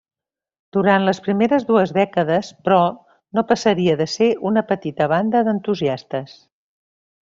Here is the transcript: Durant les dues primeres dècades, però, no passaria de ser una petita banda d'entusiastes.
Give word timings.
Durant 0.77 1.03
les 1.07 1.19
dues 1.19 1.25
primeres 1.27 1.67
dècades, 1.99 2.51
però, 2.69 2.81
no 3.39 3.45
passaria 3.53 4.01
de 4.03 4.11
ser 4.17 4.33
una 4.53 4.67
petita 4.75 5.13
banda 5.17 5.49
d'entusiastes. 5.51 6.39